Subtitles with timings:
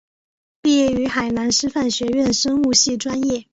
[0.63, 3.45] 毕业于海南师范学院生物系专业。